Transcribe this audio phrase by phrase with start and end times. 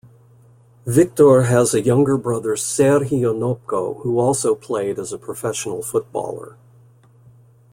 [0.87, 6.55] Viktor has a younger brother Serhiy Onopko who also played as a professional footballer.